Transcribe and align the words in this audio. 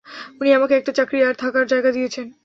উনি 0.39 0.49
আমাকে 0.53 0.73
একটা 0.75 0.91
চাকরি 0.91 1.17
আর 1.23 1.35
থাকার 1.35 1.65
জায়গা 1.67 1.89
দিয়েছেন। 1.91 2.27